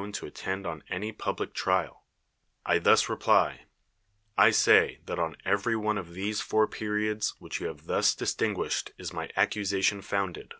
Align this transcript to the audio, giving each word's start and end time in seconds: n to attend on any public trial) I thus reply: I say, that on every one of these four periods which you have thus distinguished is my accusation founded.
n 0.00 0.12
to 0.12 0.26
attend 0.26 0.64
on 0.64 0.84
any 0.88 1.10
public 1.10 1.52
trial) 1.52 2.04
I 2.64 2.78
thus 2.78 3.08
reply: 3.08 3.64
I 4.36 4.52
say, 4.52 5.00
that 5.06 5.18
on 5.18 5.36
every 5.44 5.74
one 5.74 5.98
of 5.98 6.14
these 6.14 6.40
four 6.40 6.68
periods 6.68 7.34
which 7.40 7.60
you 7.60 7.66
have 7.66 7.86
thus 7.86 8.14
distinguished 8.14 8.92
is 8.96 9.12
my 9.12 9.28
accusation 9.36 10.00
founded. 10.00 10.54